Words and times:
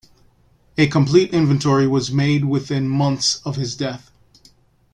A 0.79 0.87
complete 0.87 1.31
inventory 1.31 1.85
was 1.85 2.09
made 2.11 2.45
within 2.45 2.89
months 2.89 3.39
of 3.45 3.55
his 3.55 3.75
death. 3.75 4.09